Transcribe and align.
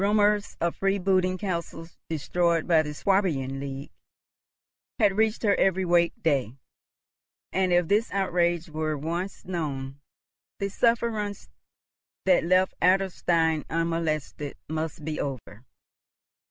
Rumours 0.03 0.57
of 0.59 0.77
freebooting 0.79 1.37
castles 1.37 1.95
destroyed 2.09 2.67
by 2.67 2.81
the 2.81 2.91
Swabian 2.91 3.59
League 3.59 3.91
had 4.97 5.15
reached 5.15 5.43
her 5.43 5.53
every 5.57 5.85
wake 5.85 6.23
day, 6.23 6.57
and, 7.51 7.71
if 7.71 7.87
this 7.87 8.09
outrage 8.11 8.67
were 8.67 8.97
once 8.97 9.45
known, 9.45 10.01
the 10.57 10.69
sufferance 10.69 11.51
that 12.25 12.43
left 12.43 12.73
Adlerstein 12.81 13.63
unmolested 13.69 14.57
must 14.67 15.05
be 15.05 15.19
over. 15.19 15.67